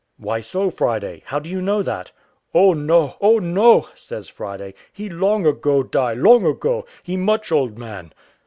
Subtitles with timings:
[0.17, 1.21] "Why so, Friday?
[1.27, 2.11] how do you know that?"
[2.55, 7.77] "Oh no, Oh no," says Friday, "he long ago die, long ago; he much old
[7.77, 8.11] man."